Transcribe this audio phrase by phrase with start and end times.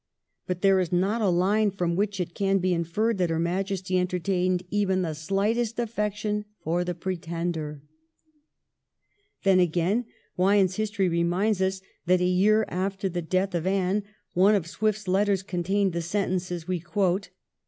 [0.47, 3.99] But there is not a line from which it can be inferred that Her Majesty
[3.99, 7.83] entertained even the slightest affection for the Pretender.'
[9.43, 10.05] Then, again,
[10.37, 14.01] Wyon's history reminds us that a year after the death of Anne
[14.33, 17.29] one of Swift's letters contained the sentences we quote.